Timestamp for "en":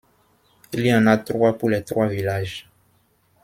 0.95-1.05